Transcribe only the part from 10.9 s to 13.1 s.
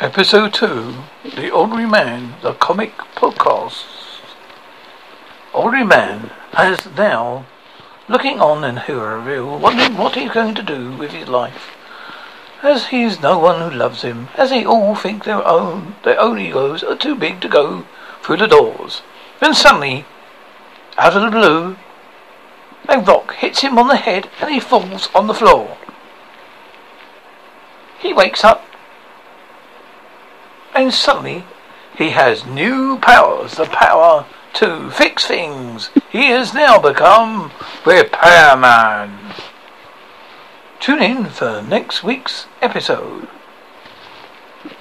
with his life. As he